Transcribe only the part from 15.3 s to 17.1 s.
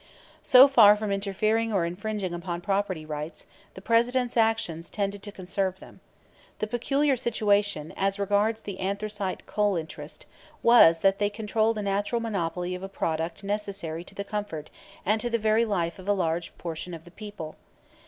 very life of a large portion of